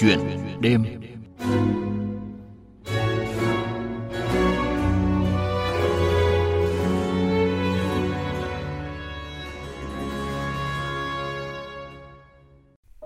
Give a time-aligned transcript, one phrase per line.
[0.00, 0.20] Chuyện
[0.60, 0.84] đêm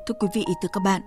[0.06, 1.02] Thưa quý vị, thưa các bạn,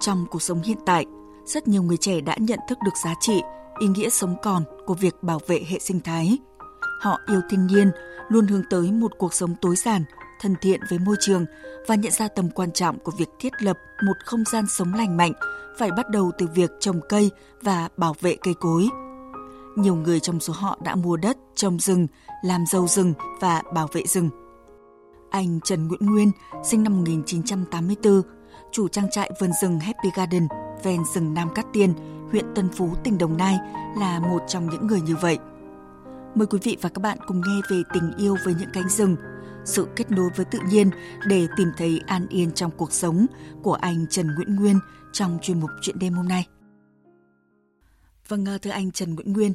[0.00, 1.06] trong cuộc sống hiện tại,
[1.44, 3.42] rất nhiều người trẻ đã nhận thức được giá trị,
[3.80, 6.38] ý nghĩa sống còn của việc bảo vệ hệ sinh thái.
[7.00, 7.90] Họ yêu thiên nhiên,
[8.28, 10.04] luôn hướng tới một cuộc sống tối giản,
[10.42, 11.44] thân thiện với môi trường
[11.86, 15.16] và nhận ra tầm quan trọng của việc thiết lập một không gian sống lành
[15.16, 15.32] mạnh
[15.78, 17.30] phải bắt đầu từ việc trồng cây
[17.62, 18.88] và bảo vệ cây cối.
[19.76, 22.06] Nhiều người trong số họ đã mua đất, trồng rừng,
[22.44, 24.30] làm dâu rừng và bảo vệ rừng.
[25.30, 26.30] Anh Trần Nguyễn Nguyên,
[26.64, 28.22] sinh năm 1984,
[28.72, 30.48] chủ trang trại vườn rừng Happy Garden
[30.82, 31.94] ven rừng Nam Cát Tiên,
[32.30, 33.58] huyện Tân Phú, tỉnh Đồng Nai
[33.98, 35.38] là một trong những người như vậy.
[36.34, 39.16] Mời quý vị và các bạn cùng nghe về tình yêu với những cánh rừng,
[39.64, 40.90] sự kết nối với tự nhiên
[41.26, 43.26] để tìm thấy an yên trong cuộc sống
[43.62, 44.78] của anh Trần Nguyễn Nguyên
[45.12, 46.46] trong chuyên mục Chuyện đêm hôm nay.
[48.28, 49.52] Vâng, ờ, thưa anh Trần Nguyễn Nguyên,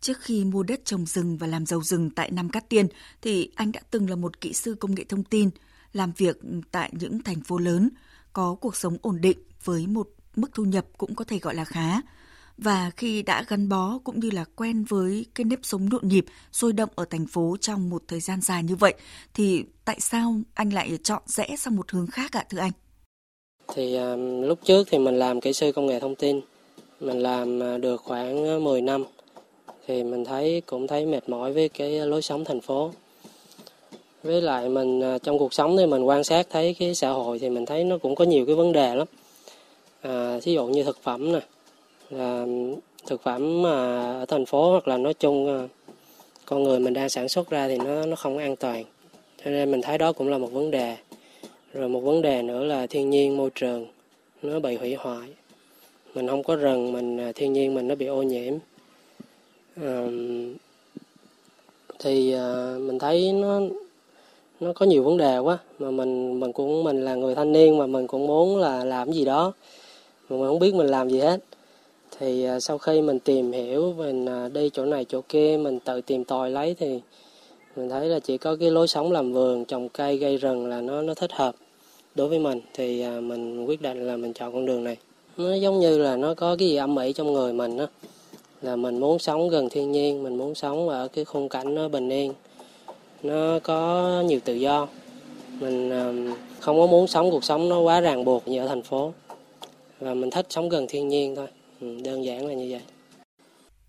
[0.00, 2.86] trước khi mua đất trồng rừng và làm giàu rừng tại Nam Cát Tiên
[3.22, 5.50] thì anh đã từng là một kỹ sư công nghệ thông tin,
[5.92, 6.40] làm việc
[6.70, 7.90] tại những thành phố lớn,
[8.32, 11.64] có cuộc sống ổn định với một mức thu nhập cũng có thể gọi là
[11.64, 12.00] khá.
[12.58, 16.24] Và khi đã gắn bó cũng như là quen với cái nếp sống nhộn nhịp,
[16.52, 18.94] sôi động ở thành phố trong một thời gian dài như vậy,
[19.34, 22.72] thì tại sao anh lại chọn rẽ sang một hướng khác ạ thưa anh?
[23.74, 26.40] Thì um, lúc trước thì mình làm kỹ sư công nghệ thông tin,
[27.00, 29.04] mình làm à, được khoảng à, 10 năm,
[29.86, 32.92] thì mình thấy cũng thấy mệt mỏi với cái lối sống thành phố.
[34.22, 37.50] Với lại mình trong cuộc sống thì mình quan sát thấy cái xã hội thì
[37.50, 39.06] mình thấy nó cũng có nhiều cái vấn đề lắm.
[40.00, 41.40] À, thí dụ như thực phẩm nè,
[42.10, 42.46] là
[43.06, 43.70] thực phẩm mà
[44.20, 45.68] ở thành phố hoặc là nói chung à,
[46.46, 48.84] con người mình đang sản xuất ra thì nó nó không an toàn.
[49.44, 50.96] Cho nên mình thấy đó cũng là một vấn đề.
[51.72, 53.86] Rồi một vấn đề nữa là thiên nhiên môi trường
[54.42, 55.28] nó bị hủy hoại.
[56.14, 58.54] Mình không có rừng mình à, thiên nhiên mình nó bị ô nhiễm.
[59.76, 60.06] À,
[61.98, 63.60] thì à, mình thấy nó
[64.60, 65.58] nó có nhiều vấn đề quá.
[65.78, 69.12] Mà mình mình cũng mình là người thanh niên mà mình cũng muốn là làm
[69.12, 69.52] gì đó.
[70.28, 71.40] Mà mình không biết mình làm gì hết
[72.20, 75.80] thì à, sau khi mình tìm hiểu mình à, đi chỗ này chỗ kia, mình
[75.80, 77.00] tự tìm tòi lấy thì
[77.76, 80.80] mình thấy là chỉ có cái lối sống làm vườn, trồng cây, gây rừng là
[80.80, 81.54] nó nó thích hợp
[82.14, 82.60] đối với mình.
[82.74, 84.96] Thì à, mình quyết định là mình chọn con đường này.
[85.36, 87.86] Nó giống như là nó có cái gì âm ỉ trong người mình á,
[88.62, 91.88] là mình muốn sống gần thiên nhiên, mình muốn sống ở cái khung cảnh nó
[91.88, 92.32] bình yên,
[93.22, 94.88] nó có nhiều tự do.
[95.60, 95.90] Mình
[96.60, 99.12] không có muốn sống cuộc sống nó quá ràng buộc như ở thành phố.
[100.00, 101.46] Và mình thích sống gần thiên nhiên thôi.
[101.80, 102.80] Ừ, đơn giản là như vậy.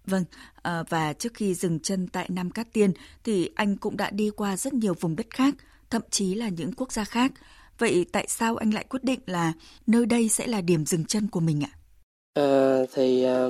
[0.06, 0.24] Vâng,
[0.62, 4.30] à, và trước khi dừng chân tại Nam Cát Tiên thì anh cũng đã đi
[4.30, 5.56] qua rất nhiều vùng đất khác,
[5.90, 7.32] thậm chí là những quốc gia khác.
[7.78, 9.54] Vậy tại sao anh lại quyết định là
[9.88, 11.72] nơi đây sẽ là điểm dừng chân của mình ạ?
[12.34, 13.48] À, thì à,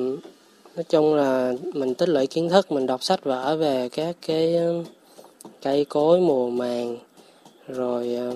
[0.76, 4.56] nói chung là mình tích lũy kiến thức, mình đọc sách vở về các cái
[5.62, 6.98] cây cối mùa màng,
[7.68, 8.28] rồi à,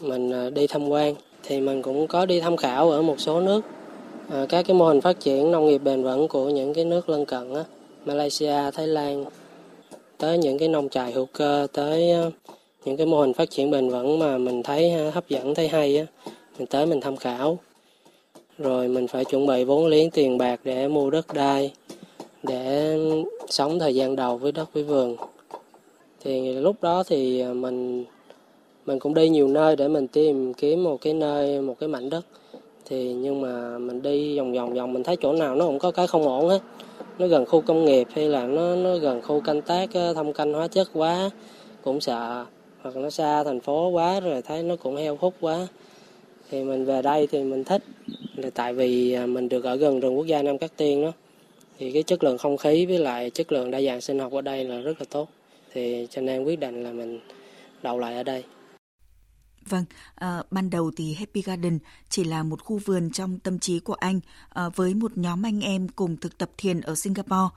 [0.00, 1.14] mình đi tham quan.
[1.42, 3.64] Thì mình cũng có đi tham khảo ở một số nước
[4.30, 7.08] à, các cái mô hình phát triển nông nghiệp bền vững của những cái nước
[7.08, 7.64] lân cận á,
[8.04, 9.24] Malaysia, Thái Lan
[10.18, 12.30] tới những cái nông trại hữu cơ tới ờ,
[12.84, 15.68] những cái mô hình phát triển bền vững mà mình thấy ờ, hấp dẫn thấy
[15.68, 16.06] hay á
[16.58, 17.58] mình tới mình tham khảo.
[18.58, 21.72] Rồi mình phải chuẩn bị vốn liếng tiền bạc để mua đất đai
[22.42, 22.96] để
[23.48, 25.16] sống thời gian đầu với đất với vườn.
[26.24, 28.04] Thì lúc đó thì mình
[28.86, 32.10] mình cũng đi nhiều nơi để mình tìm kiếm một cái nơi một cái mảnh
[32.10, 32.24] đất
[32.88, 35.90] thì nhưng mà mình đi vòng vòng vòng, mình thấy chỗ nào nó cũng có
[35.90, 36.60] cái không ổn hết.
[37.18, 40.32] Nó gần khu công nghiệp hay là nó nó gần khu canh tác ờ, thâm
[40.32, 41.30] canh hóa chất quá,
[41.82, 42.44] cũng sợ.
[42.82, 45.66] Hoặc nó xa thành phố quá rồi thấy nó cũng heo hút quá.
[46.50, 47.82] Thì mình về đây thì mình thích.
[48.36, 51.12] Là tại vì à, mình được ở gần rừng quốc gia Nam Cát Tiên đó.
[51.78, 54.40] Thì cái chất lượng không khí với lại chất lượng đa dạng sinh học ở
[54.40, 55.28] đây là rất là tốt.
[55.72, 57.20] Thì cho nên quyết định là mình
[57.82, 58.42] đậu lại ở đây.
[59.68, 59.84] Vâng,
[60.14, 63.94] à, ban đầu thì Happy Garden chỉ là một khu vườn trong tâm trí của
[63.94, 67.54] anh à, với một nhóm anh em cùng thực tập thiền ở Singapore.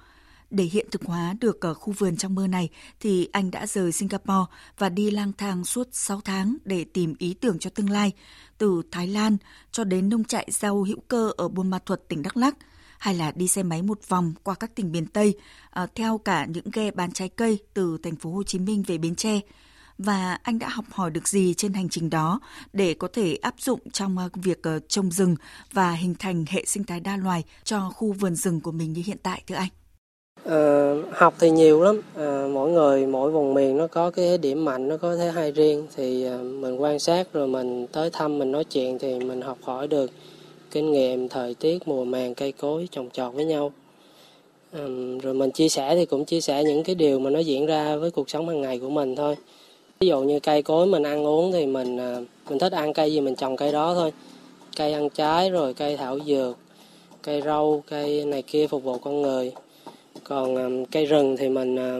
[0.50, 2.70] Để hiện thực hóa được ở khu vườn trong mơ này
[3.00, 7.34] thì anh đã rời Singapore và đi lang thang suốt 6 tháng để tìm ý
[7.34, 8.12] tưởng cho tương lai,
[8.58, 9.38] từ Thái Lan
[9.72, 12.58] cho đến nông trại rau hữu cơ ở Buôn Ma Thuột, tỉnh Đắk Lắk,
[12.98, 15.38] hay là đi xe máy một vòng qua các tỉnh miền Tây,
[15.70, 18.98] à, theo cả những ghe bán trái cây từ thành phố Hồ Chí Minh về
[18.98, 19.40] Bến Tre
[20.04, 22.40] và anh đã học hỏi được gì trên hành trình đó
[22.74, 25.36] để có thể áp dụng trong ờ, việc ờ, trồng rừng
[25.74, 29.02] và hình thành hệ sinh thái đa loài cho khu vườn rừng của mình như
[29.06, 29.70] hiện tại thưa anh?
[30.46, 32.02] À, học thì nhiều lắm.
[32.16, 35.52] À, mỗi người mỗi vùng miền nó có cái điểm mạnh nó có thế hay
[35.52, 35.88] riêng.
[35.96, 39.88] Thì mình quan sát rồi mình tới thăm mình nói chuyện thì mình học hỏi
[39.88, 40.12] được
[40.72, 43.72] kinh nghiệm thời tiết mùa màng cây cối trồng trọt với nhau.
[44.74, 47.66] Um, rồi mình chia sẻ thì cũng chia sẻ những cái điều mà nó diễn
[47.66, 49.36] ra với cuộc sống hàng ngày của mình thôi
[50.02, 52.18] ví dụ như cây cối mình ăn uống thì mình à,
[52.50, 54.12] mình thích ăn cây gì mình trồng cây đó thôi.
[54.78, 56.58] Cây ăn trái rồi cây thảo dược
[57.22, 59.52] cây rau cây này kia phục vụ con người.
[60.24, 61.98] Còn à, cây rừng thì mình à,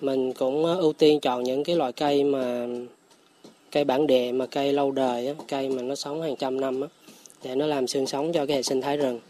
[0.00, 2.66] mình cũng ưu tiên chọn những cái loại cây mà
[3.72, 6.80] cây bản địa mà cây lâu đời á, cây mà nó sống hàng trăm năm
[6.80, 6.88] á,
[7.44, 9.20] để nó làm xương sống cho cái hệ sinh thái rừng.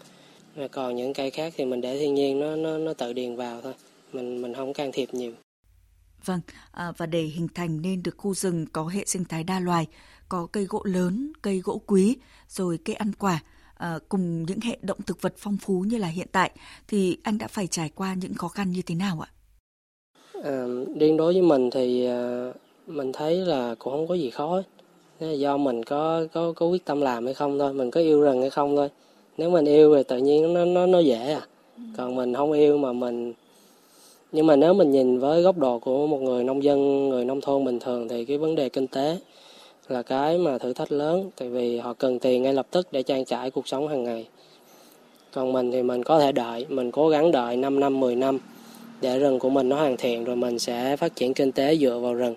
[0.56, 3.36] Rồi còn những cây khác thì mình để thiên nhiên nó nó nó tự điền
[3.36, 3.72] vào thôi.
[4.12, 5.32] Mình mình không can thiệp nhiều.
[6.24, 6.40] Vâng,
[6.72, 9.86] à, và để hình thành nên được khu rừng có hệ sinh thái đa loài,
[10.28, 12.16] có cây gỗ lớn, cây gỗ quý,
[12.48, 13.42] rồi cây ăn quả,
[13.74, 16.50] à, cùng những hệ động thực vật phong phú như là hiện tại,
[16.88, 19.28] thì anh đã phải trải qua những khó khăn như thế nào ạ?
[20.44, 20.64] À,
[21.00, 22.52] riêng đối với mình thì à,
[22.86, 24.62] mình thấy là cũng không có gì khó
[25.20, 28.40] do mình có có có quyết tâm làm hay không thôi mình có yêu rừng
[28.40, 28.88] hay không thôi.
[29.38, 31.46] Nếu mình yêu thì tự nhiên nó nó nó dễ à.
[31.96, 33.32] Còn mình không yêu mà mình
[34.34, 37.40] nhưng mà nếu mình nhìn với góc độ của một người nông dân người nông
[37.40, 39.18] thôn bình thường thì cái vấn đề kinh tế
[39.88, 41.30] là cái mà thử thách lớn.
[41.36, 44.28] Tại vì họ cần tiền ngay lập tức để trang trải cuộc sống hàng ngày.
[45.32, 48.38] Còn mình thì mình có thể đợi mình cố gắng đợi 5 năm 10 năm
[49.00, 51.98] để rừng của mình nó hoàn thiện rồi mình sẽ phát triển kinh tế dựa
[51.98, 52.34] vào rừng.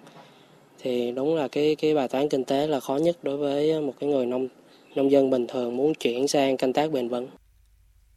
[0.79, 3.93] Thì đúng là cái cái bài toán kinh tế là khó nhất đối với một
[3.99, 4.47] cái người nông
[4.95, 7.27] nông dân bình thường muốn chuyển sang canh tác bền vững.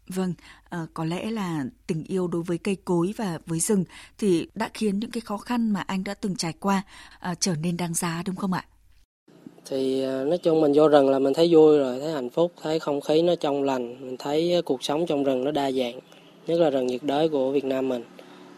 [0.09, 0.35] Vâng,
[0.71, 3.85] à, có lẽ là tình yêu đối với cây cối và với rừng
[4.19, 6.83] thì đã khiến những cái khó khăn mà anh đã từng trải qua
[7.21, 8.65] à, trở nên đáng giá đúng không ạ?
[9.65, 12.53] Thì ờ, nói chung mình vô rừng là mình thấy vui rồi, thấy hạnh phúc,
[12.63, 16.01] thấy không khí nó trong lành, mình thấy cuộc sống trong rừng nó đa dạng,
[16.47, 18.03] nhất là rừng nhiệt đới của Việt Nam mình.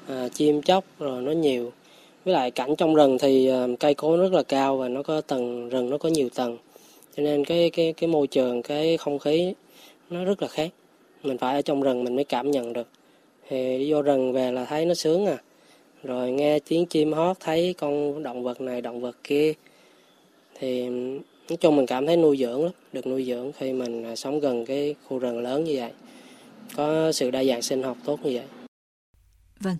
[0.09, 1.73] À, chim chóc rồi nó nhiều
[2.25, 3.51] với lại cảnh trong rừng thì
[3.81, 6.59] cây cối rất là cao và nó có tầng rừng nó có nhiều tầng
[7.17, 9.55] cho nên cái cái cái môi trường cái không khí
[10.11, 10.71] nó rất là khác
[11.23, 12.89] mình phải ở trong rừng mình mới cảm nhận được.
[13.49, 15.39] Thì đi vô rừng về là thấy nó sướng à.
[16.03, 19.53] Rồi nghe tiếng chim hót, thấy con động vật này, động vật kia.
[20.59, 20.89] Thì
[21.49, 24.41] nói chung mình cảm thấy nuôi dưỡng lắm, được nuôi dưỡng khi mình à, sống
[24.41, 25.91] gần cái khu rừng lớn như vậy.
[26.77, 28.62] Có sự đa dạng sinh học tốt như vậy.
[29.63, 29.77] Vâng,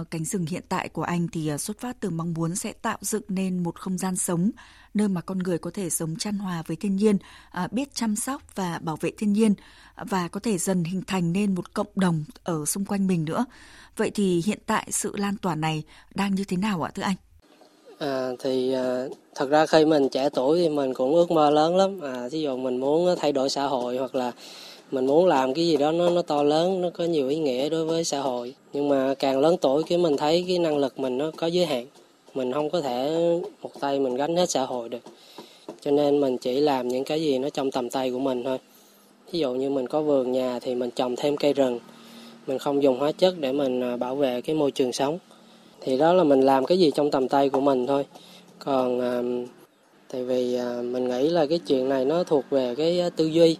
[0.00, 2.72] uh, cánh rừng hiện tại của anh thì uh, xuất phát từ mong muốn sẽ
[2.72, 4.50] tạo dựng nên một không gian sống
[4.94, 7.18] nơi mà con người có thể sống chăn hòa với thiên nhiên,
[7.64, 9.54] uh, biết chăm sóc và bảo vệ thiên nhiên
[9.96, 13.44] và có thể dần hình thành nên một cộng đồng ở xung quanh mình nữa.
[13.96, 15.82] Vậy thì hiện tại sự lan tỏa này
[16.14, 17.16] đang như thế nào ạ thưa anh?
[17.98, 19.04] À, thì à,
[19.34, 22.00] thật ra khi mình trẻ tuổi thì mình cũng ước mơ lớn lắm.
[22.00, 24.32] À, ví dụ mình muốn thay đổi xã hội hoặc là
[24.94, 27.68] mình muốn làm cái gì đó nó nó to lớn, nó có nhiều ý nghĩa
[27.68, 28.54] đối với xã hội.
[28.72, 31.66] Nhưng mà càng lớn tuổi cái mình thấy cái năng lực mình nó có giới
[31.66, 31.86] hạn.
[32.34, 33.10] Mình không có thể
[33.62, 35.02] một tay mình gánh hết xã hội được.
[35.80, 38.58] Cho nên mình chỉ làm những cái gì nó trong tầm tay của mình thôi.
[39.32, 41.78] Ví dụ như mình có vườn nhà thì mình trồng thêm cây rừng.
[42.46, 45.18] Mình không dùng hóa chất để mình à, bảo vệ cái môi trường sống.
[45.80, 48.04] Thì đó là mình làm cái gì trong tầm tay của mình thôi.
[48.58, 49.22] Còn à,
[50.12, 53.56] tại vì à, mình nghĩ là cái chuyện này nó thuộc về cái tư duy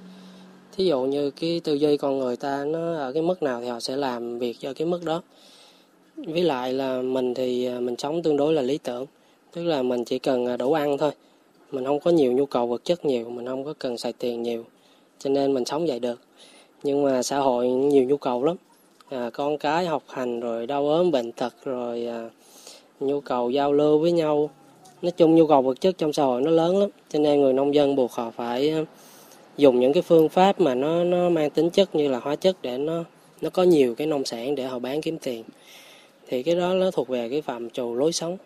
[0.76, 3.68] thí dụ như cái tư duy con người ta nó ở cái mức nào thì
[3.68, 5.22] họ sẽ làm việc cho cái mức đó.
[6.16, 9.06] Với lại là mình thì à, mình sống tương đối là lý tưởng
[9.52, 11.10] tức là mình chỉ cần à, đủ ăn thôi.
[11.70, 14.42] Mình không có nhiều nhu cầu vật chất nhiều mình không có cần xài tiền
[14.42, 14.64] nhiều
[15.18, 16.20] cho nên mình sống vậy được.
[16.82, 18.56] Nhưng mà xã hội nhiều nhu cầu lắm.
[19.08, 22.30] À, con cái học hành rồi đau ốm bệnh tật rồi à,
[23.00, 24.50] nhu cầu giao lưu với nhau.
[25.02, 27.52] Nói chung nhu cầu vật chất trong xã hội nó lớn lắm cho nên người
[27.52, 28.84] nông dân buộc họ phải à,
[29.56, 32.56] dùng những cái phương pháp mà nó nó mang tính chất như là hóa chất
[32.62, 33.04] để nó
[33.40, 35.44] nó có nhiều cái nông sản để họ bán kiếm tiền.
[36.28, 38.36] Thì cái đó nó thuộc về cái phạm trù lối sống.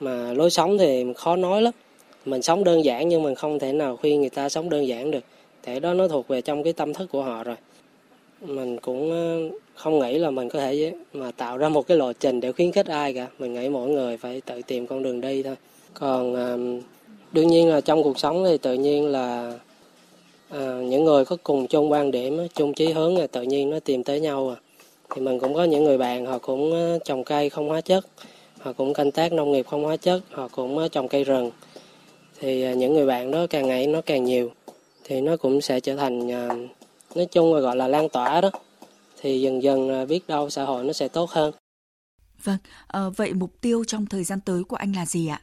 [0.00, 1.74] Mà lối sống thì khó nói lắm.
[2.24, 5.10] Mình sống đơn giản nhưng mình không thể nào khuyên người ta sống đơn giản
[5.10, 5.24] được.
[5.62, 7.56] Thế đó nó thuộc về trong cái tâm thức của họ rồi.
[8.40, 12.12] Mình cũng ờ, không nghĩ là mình có thể mà tạo ra một cái lộ
[12.12, 13.26] trình để khuyến khích ai cả.
[13.38, 15.56] Mình nghĩ mỗi người phải tự tìm con đường đi thôi.
[15.94, 16.34] Còn
[17.32, 19.52] đương nhiên là trong cuộc sống thì tự nhiên là
[20.52, 23.80] à, những người có cùng chung quan điểm chung chí hướng là tự nhiên nó
[23.80, 24.56] tìm tới nhau à.
[25.14, 28.06] Thì mình cũng có những người bạn họ cũng trồng cây không hóa chất
[28.58, 31.50] họ cũng canh tác nông nghiệp không hóa chất họ cũng trồng cây rừng.
[32.40, 34.50] Thì ờ, những người bạn đó càng ngày nó càng nhiều
[35.04, 36.28] thì nó cũng sẽ trở thành
[37.14, 38.50] nói chung là gọi là lan tỏa đó.
[39.20, 41.52] Thì dần dần biết đâu xã hội nó sẽ tốt hơn.
[42.44, 45.40] Vâng à, vậy mục tiêu trong thời gian tới của anh là gì ạ?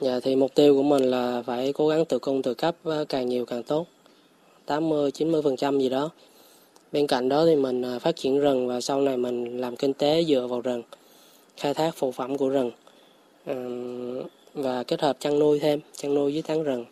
[0.00, 2.76] Dạ thì mục tiêu của mình là phải cố gắng tự cung tự cấp
[3.08, 3.86] càng nhiều càng tốt
[4.70, 6.10] 80 90% gì đó.
[6.92, 9.94] Bên cạnh đó thì mình à, phát triển rừng và sau này mình làm kinh
[9.94, 10.82] tế dựa vào rừng,
[11.56, 12.70] khai thác phụ phẩm của rừng
[14.54, 16.84] và kết hợp chăn nuôi thêm, chăn nuôi dưới tán rừng.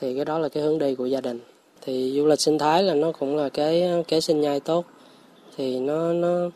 [0.00, 1.40] Thì cái đó là cái hướng đi của gia đình.
[1.86, 4.84] thì du lịch sinh thái là nó cũng là cái kế sinh nhai tốt
[5.56, 6.50] thì nó nó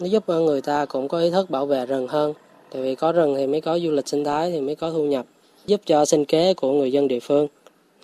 [0.00, 2.34] nó giúp người ta cũng có ý thức bảo vệ rừng hơn
[2.70, 5.04] tại vì có rừng thì mới có du lịch sinh thái thì mới có thu
[5.04, 5.26] nhập
[5.66, 7.48] giúp cho sinh kế của người dân địa phương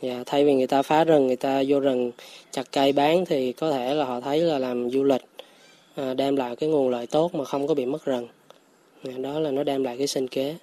[0.03, 2.12] và thay vì người ta phá rừng người ta vô rừng
[2.50, 5.23] chặt cây bán thì có thể là họ thấy là làm du lịch
[5.95, 8.29] à, đem lại cái nguồn lợi tốt mà không có bị mất rừng.
[9.05, 10.57] Dạ, đó là nó đem lại cái sinh kế.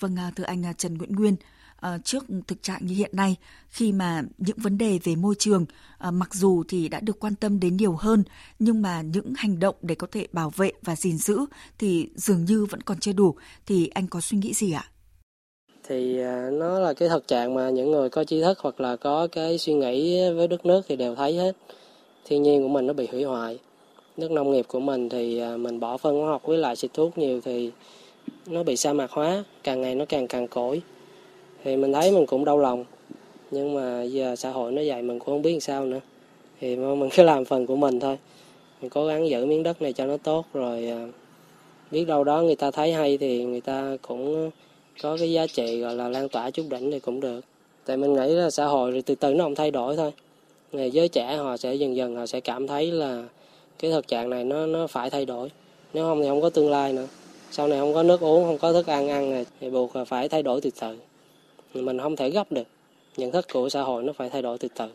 [0.00, 1.36] Vâng à, thưa anh à, Trần Nguyễn Nguyên
[1.76, 3.36] à, trước thực trạng như hiện nay
[3.68, 5.66] khi mà những vấn đề về môi trường
[6.12, 8.24] mặc dù thì đã được quan tâm đến nhiều hơn
[8.58, 11.38] nhưng mà những hành động để có thể bảo vệ và gìn giữ
[11.78, 13.36] thì dường như vẫn còn chưa đủ.
[13.66, 14.90] Thì anh có suy nghĩ gì ạ?
[15.90, 18.96] Thì à, nó là cái thực trạng mà những người có trí thức hoặc là
[18.96, 21.56] có cái suy nghĩ với đất nước thì đều thấy hết.
[22.24, 23.58] Thiên nhiên của mình nó bị hủy hoại.
[24.16, 26.94] nước nông nghiệp của mình thì à, mình bỏ phân hóa học với lại xịt
[26.94, 27.70] thuốc nhiều thì
[28.46, 30.82] nó bị sa mạc hóa, càng ngày nó càng càng cỗi
[31.64, 32.84] thì mình thấy mình cũng đau lòng
[33.50, 36.00] nhưng mà giờ xã hội nó dạy mình cũng không biết làm sao nữa
[36.60, 38.18] thì mình cứ làm phần của mình thôi
[38.80, 41.06] mình cố gắng giữ miếng đất này cho nó tốt rồi à,
[41.90, 44.50] biết đâu đó người ta thấy hay thì người ta cũng
[45.02, 47.40] có cái giá trị, gọi là, lan tỏa chút đỉnh thì cũng được.
[47.86, 50.12] Tại mình nghĩ là xã hội thì từ từ nó không thay đổi thôi.
[50.72, 53.24] Ngày giới trẻ họ sẽ dần dần họ sẽ cảm thấy là
[53.78, 55.50] cái thực trạng này nó nó phải thay đổi.
[55.94, 57.06] Nếu không thì không có tương lai nữa.
[57.50, 60.04] Sau này không có nước uống, không có thức ăn ăn này thì buộc là
[60.04, 60.98] phải thay đổi từ từ.
[61.74, 62.68] Mình không thể gấp được.
[63.16, 64.88] Nhận thức của xã hội nó phải thay đổi từ từ.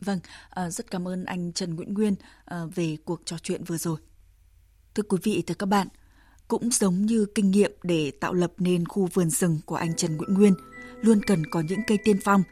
[0.00, 0.18] Vâng
[0.50, 3.96] ờ, rất cảm ơn anh Trần Nguyễn Nguyên ờ, về cuộc trò chuyện vừa rồi.
[4.94, 5.88] Thưa quý vị, thưa các bạn
[6.48, 10.16] cũng giống như kinh nghiệm để tạo lập nên khu vườn rừng của anh Trần
[10.16, 10.54] Nguyễn Nguyên
[11.00, 12.42] luôn cần có những cây tiên phong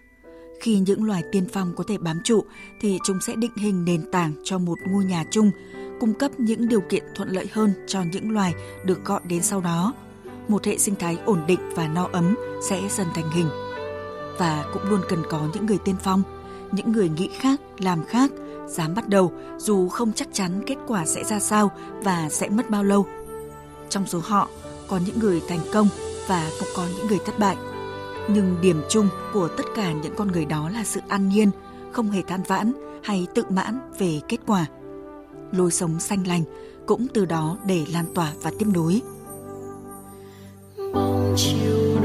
[0.61, 2.45] khi những loài tiên phong có thể bám trụ
[2.81, 5.51] thì chúng sẽ định hình nền tảng cho một ngôi nhà chung
[6.01, 9.61] cung cấp những điều kiện thuận lợi hơn cho những loài được gọi đến sau
[9.61, 9.95] đó
[10.49, 13.49] một hệ sinh thái ổn định và no ấm sẽ dần thành hình.
[14.39, 16.23] Và cũng luôn cần có những người tiên phong,
[16.73, 18.31] những người nghĩ khác, làm khác,
[18.67, 21.71] dám bắt đầu dù không chắc chắn kết quả sẽ ra sao
[22.03, 23.07] và sẽ mất bao lâu.
[23.89, 24.49] Trong số họ
[24.89, 25.89] có những người thành công
[26.27, 27.57] và cũng có những người thất bại.
[28.29, 31.51] Nhưng điểm chung của tất cả những con người đó là sự an nhiên,
[31.93, 34.67] không hề than vãn hay tự mãn về kết quả.
[35.53, 36.43] Lối sống xanh lành
[36.87, 39.03] cũng từ đó để lan tỏa và tiếp nối
[40.95, 41.96] bóng chiều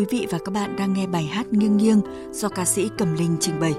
[0.00, 2.00] Quý vị và các bạn đang nghe bài hát Nghiêng nghiêng
[2.32, 3.74] do ca sĩ Cẩm Linh trình bày.